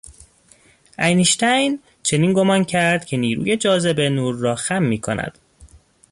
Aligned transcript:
انیشتن 0.97 1.79
چنین 2.03 2.33
گمانه 2.33 2.65
کرد 2.65 3.05
که 3.05 3.17
نیروی 3.17 3.57
جاذبه 3.57 4.09
نور 4.09 4.35
را 4.35 4.55
خم 4.55 4.83
می 4.83 4.97
کند. 5.01 5.37